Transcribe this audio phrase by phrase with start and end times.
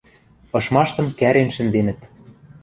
[0.57, 1.99] Ышмаштым кӓрен шӹнденӹт.